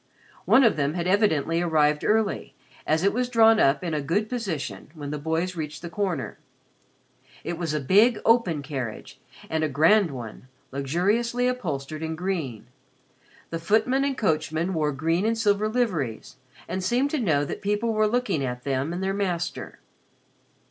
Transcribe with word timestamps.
One 0.45 0.63
of 0.63 0.77
them 0.77 0.95
had 0.95 1.05
evidently 1.05 1.61
arrived 1.61 2.03
early, 2.03 2.55
as 2.87 3.03
it 3.03 3.13
was 3.13 3.29
drawn 3.29 3.59
up 3.59 3.83
in 3.83 3.93
a 3.93 4.01
good 4.01 4.29
position 4.29 4.89
when 4.95 5.11
the 5.11 5.19
boys 5.19 5.55
reached 5.55 5.83
the 5.83 5.91
corner. 5.91 6.39
It 7.43 7.55
was 7.55 7.75
a 7.75 7.79
big 7.79 8.19
open 8.25 8.63
carriage 8.63 9.19
and 9.47 9.63
a 9.63 9.69
grand 9.69 10.09
one, 10.09 10.47
luxuriously 10.71 11.47
upholstered 11.47 12.01
in 12.01 12.15
green. 12.15 12.65
The 13.51 13.59
footman 13.59 14.03
and 14.03 14.17
coachman 14.17 14.73
wore 14.73 14.91
green 14.91 15.23
and 15.23 15.37
silver 15.37 15.69
liveries 15.69 16.37
and 16.67 16.83
seemed 16.83 17.11
to 17.11 17.19
know 17.19 17.45
that 17.45 17.61
people 17.61 17.93
were 17.93 18.07
looking 18.07 18.43
at 18.43 18.63
them 18.63 18.93
and 18.93 19.03
their 19.03 19.13
master. 19.13 19.77